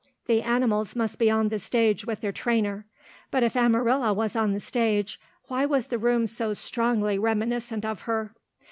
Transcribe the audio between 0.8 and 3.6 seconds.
must be on the stage with their trainer, but if